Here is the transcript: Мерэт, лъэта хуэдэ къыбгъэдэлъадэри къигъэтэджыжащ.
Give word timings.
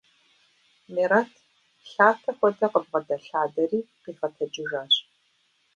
Мерэт, 0.93 1.31
лъэта 1.91 2.31
хуэдэ 2.37 2.67
къыбгъэдэлъадэри 2.71 3.79
къигъэтэджыжащ. 4.01 4.93